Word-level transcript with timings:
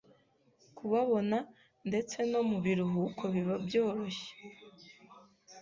kubabona 0.77 1.37
ndetse 1.89 2.17
no 2.31 2.41
mu 2.49 2.57
biruhuko 2.65 3.23
biba 3.33 3.55
byoroshye 3.65 4.31